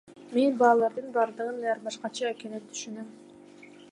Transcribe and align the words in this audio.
Мен 0.35 0.55
балдардын 0.61 1.11
бардыгы 1.17 1.69
ар 1.75 1.83
башкача 1.85 2.25
экенин 2.37 2.67
түшүнөм. 2.71 3.15